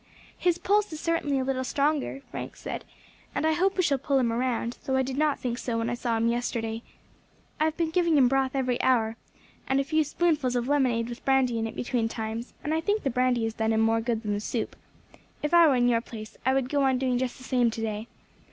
[0.35, 2.85] "His pulse is certainly a little stronger," Frank said,
[3.35, 5.91] "and I hope we shall pull him round, though I did not think so when
[5.91, 6.81] I saw him yesterday.
[7.59, 9.15] I have been giving him broth every hour,
[9.67, 13.03] and a few spoonfuls of lemonade with brandy in it between times, and I think
[13.03, 14.75] the brandy has done him more good than the soup;
[15.43, 17.79] if I were in your place, I would go on doing just the same to
[17.81, 18.07] day.